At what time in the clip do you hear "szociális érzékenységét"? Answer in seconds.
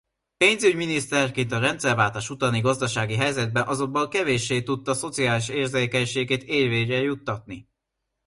4.93-6.43